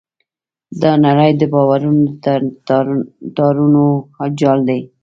[0.81, 2.25] دا نړۍ د باورونو د
[3.35, 3.85] تارونو
[4.39, 4.81] جال دی.